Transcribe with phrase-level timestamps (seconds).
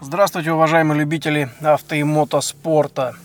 [0.00, 3.16] Здравствуйте, уважаемые любители авто и мотоспорта.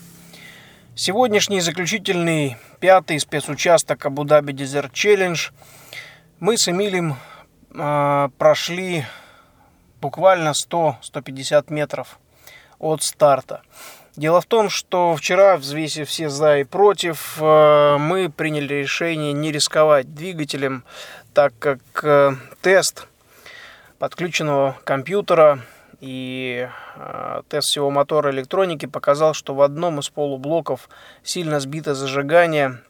[0.96, 5.52] Сегодняшний заключительный пятый спецучасток Абу-Даби Desert Challenge
[6.40, 7.16] мы с Эмилем
[7.72, 9.04] э, прошли
[10.00, 12.18] буквально 100-150 метров
[12.78, 13.62] от старта.
[14.16, 19.50] Дело в том, что вчера, взвесив все за и против, э, мы приняли решение не
[19.50, 20.84] рисковать двигателем,
[21.32, 23.08] так как э, тест
[23.98, 25.60] подключенного компьютера
[26.04, 30.90] и э, тест всего мотора электроники показал, что в одном из полублоков
[31.22, 32.80] сильно сбито зажигание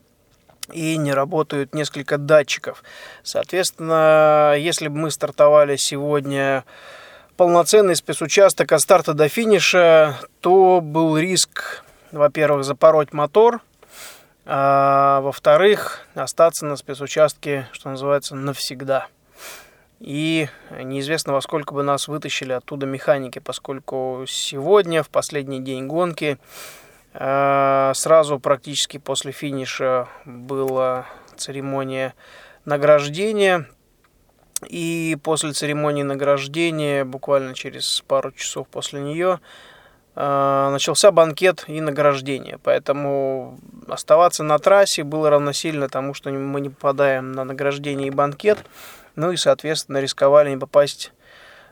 [0.73, 2.83] и не работают несколько датчиков.
[3.23, 6.65] Соответственно, если бы мы стартовали сегодня
[7.37, 13.61] полноценный спецучасток от старта до финиша, то был риск, во-первых, запороть мотор,
[14.45, 19.07] а во-вторых, остаться на спецучастке, что называется, навсегда.
[20.01, 26.39] И неизвестно, во сколько бы нас вытащили оттуда механики, поскольку сегодня, в последний день гонки,
[27.15, 31.07] а, сразу практически после финиша была
[31.37, 32.15] церемония
[32.65, 33.67] награждения–
[34.69, 39.41] и после церемонии награждения, буквально через пару часов после нее,
[40.17, 42.59] э, начался банкет и награждение.
[42.63, 48.65] Поэтому оставаться на трассе было равносильно тому, что мы не попадаем на награждение и банкет.
[49.17, 51.13] Ну и, соответственно, рисковали не попасть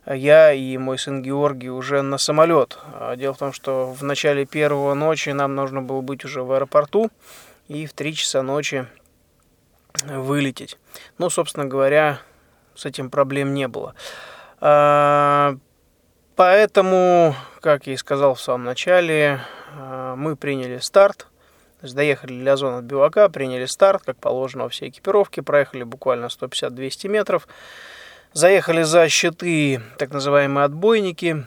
[0.06, 2.78] я и мой сын Георгий уже на самолет.
[2.94, 6.52] А дело в том, что в начале первого ночи нам нужно было быть уже в
[6.52, 7.10] аэропорту
[7.68, 8.86] и в 3 часа ночи
[10.04, 10.78] вылететь.
[11.18, 12.18] Ну, собственно говоря,
[12.74, 13.94] с этим проблем не было.
[14.60, 15.56] А,
[16.34, 19.40] поэтому, как я и сказал в самом начале,
[19.76, 21.28] а, мы приняли старт.
[21.82, 25.82] То есть доехали для зоны от бивака, приняли старт, как положено во всей экипировке, проехали
[25.82, 27.48] буквально 150-200 метров,
[28.32, 31.44] заехали за щиты, так называемые отбойники,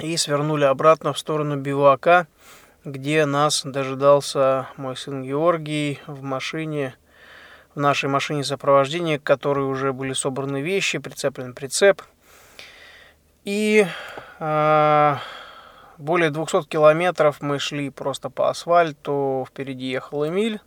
[0.00, 2.26] и свернули обратно в сторону бивака,
[2.84, 6.96] где нас дожидался мой сын Георгий в машине
[7.76, 12.02] в нашей машине сопровождения, к которой уже были собраны вещи, прицеплен прицеп.
[13.44, 13.86] И
[14.40, 15.16] э,
[15.98, 19.46] более 200 километров мы шли просто по асфальту.
[19.48, 20.60] Впереди ехал Эмиль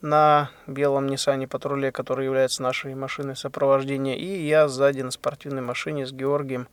[0.00, 4.16] на белом Ниссане патруле, который является нашей машиной сопровождения.
[4.16, 6.68] И я сзади на спортивной машине с Георгием.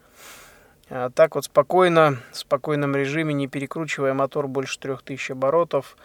[0.90, 5.97] А, так вот спокойно, в спокойном режиме, не перекручивая мотор больше 3000 оборотов,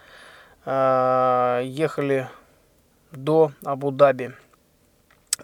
[0.65, 2.29] а, ехали
[3.13, 4.33] до Абу-Даби.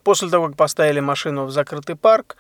[0.02, 2.36] После того, как поставили машину в закрытый парк,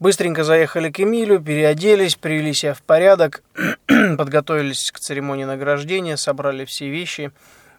[0.00, 3.42] быстренько заехали к Эмилю, переоделись, привели себя в порядок,
[3.86, 7.32] подготовились к церемонии награждения, собрали все вещи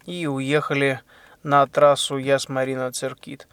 [0.05, 1.01] и уехали
[1.43, 3.47] на трассу Яс-Марина Церкит.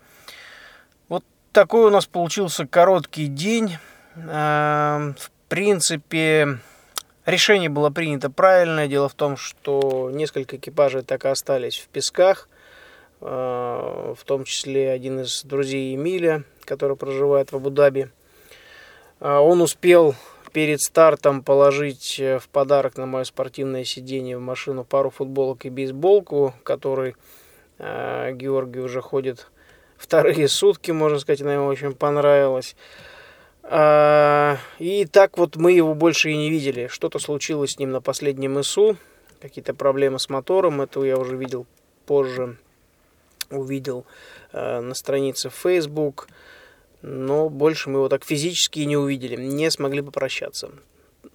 [1.08, 3.78] Вот такой у нас получился короткий день.
[4.16, 6.58] Эм, в принципе,
[7.24, 8.88] решение было принято правильное.
[8.88, 12.48] Дело в том, что несколько экипажей так и остались в песках–
[13.20, 18.10] Э, в том числе один из друзей Эмиля, который проживает в Абу-Даби.
[19.20, 20.14] Э, он успел
[20.52, 25.70] перед стартом положить э, в подарок на мое спортивное сиденье в машину пару футболок и
[25.70, 27.16] бейсболку, который
[27.78, 29.48] Георгий уже ходит
[29.98, 32.74] вторые сутки, можно сказать, она ему очень понравилась.
[33.68, 36.86] И так вот мы его больше и не видели.
[36.86, 38.96] Что-то случилось с ним на последнем ИСУ,
[39.42, 41.66] какие-то проблемы с мотором, это я уже видел
[42.06, 42.56] позже
[43.50, 44.06] увидел
[44.52, 46.28] э, на странице Facebook,
[47.06, 50.70] но больше мы его так физически не увидели, не смогли попрощаться.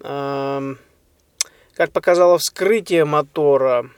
[0.00, 0.74] Э,
[1.74, 3.90] как показало вскрытие мотора,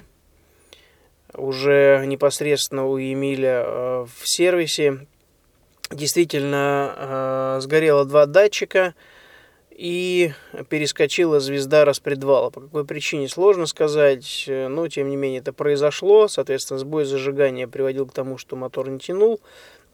[1.33, 5.07] уже непосредственно у Эмиля э, в сервисе,
[5.91, 8.95] действительно э, сгорело два датчика–
[9.77, 10.33] и
[10.69, 12.51] перескочила звезда распредвала.
[12.51, 16.29] По какой причине сложно сказать, но тем не менее это произошло.
[16.29, 19.41] Соответственно, сбой зажигания приводил к тому, что мотор не тянул.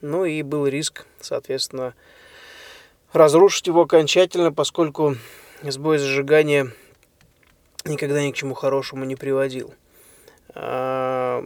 [0.01, 1.95] Ну и был риск, соответственно,
[3.13, 5.17] разрушить его окончательно, поскольку
[5.63, 6.73] сбой зажигания
[7.85, 9.75] никогда ни к чему хорошему не приводил.
[10.55, 11.45] А,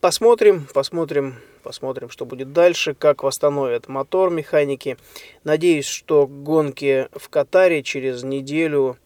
[0.00, 4.96] посмотрим, посмотрим, Посмотрим, что будет дальше, как восстановят мотор механики.
[5.44, 8.96] Надеюсь, что гонки в Катаре через неделю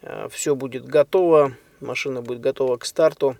[0.00, 3.36] э, все будет готово, машина будет готова к старту,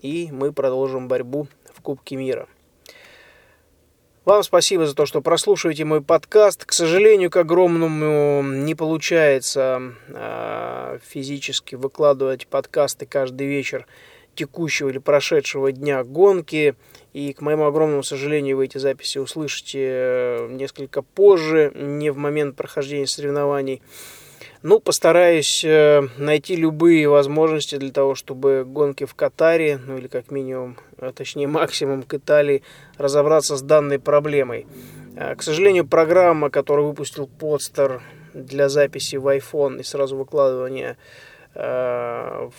[0.00, 2.48] и мы продолжим борьбу в Кубке мира.
[4.30, 6.64] Вам спасибо за то, что прослушиваете мой подкаст.
[6.64, 13.88] К сожалению, к огромному не получается э, физически выкладывать подкасты каждый вечер
[14.36, 16.76] текущего или прошедшего дня гонки.
[17.12, 22.54] И, к моему огромному сожалению, вы эти записи услышите э, несколько позже, не в момент
[22.54, 23.82] прохождения соревнований.
[24.62, 30.30] Ну, постараюсь э, найти любые возможности для того, чтобы гонки в Катаре, ну или как
[30.30, 32.62] минимум, а точнее максимум к Италии,
[32.98, 34.66] разобраться с данной проблемой.
[35.16, 38.02] Э, к сожалению, программа, которую выпустил Подстер
[38.34, 40.98] для записи в iPhone и сразу выкладывания
[41.54, 42.50] э,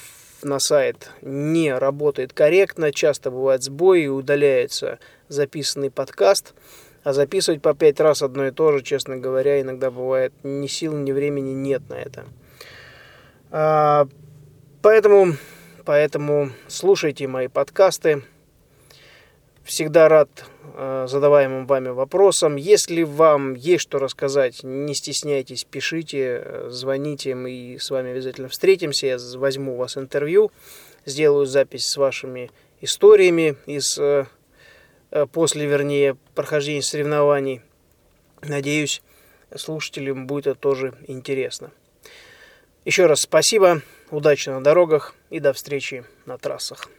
[0.41, 2.91] на сайт, не работает корректно.
[2.91, 6.55] Часто бывают сбои и удаляется записанный подкаст.
[7.03, 10.95] А записывать по пять раз одно и то же, честно говоря, иногда бывает ни сил,
[10.95, 12.25] ни времени нет на это.
[13.49, 14.07] А,
[14.81, 15.33] поэтому,
[15.83, 18.23] поэтому слушайте мои подкасты.
[19.63, 20.29] Всегда рад
[20.75, 22.55] э, задаваемым вами вопросам.
[22.55, 29.07] Если вам есть что рассказать, не стесняйтесь, пишите, звоните, мы с вами обязательно встретимся.
[29.07, 30.51] Я возьму у вас интервью,
[31.05, 32.49] сделаю запись с вашими
[32.81, 34.25] историями из э,
[35.31, 37.61] после, вернее, прохождения соревнований.
[38.41, 39.01] Надеюсь,
[39.55, 41.71] слушателям будет это тоже интересно.
[42.85, 46.89] Еще раз спасибо, удачи на дорогах и до встречи на трассах.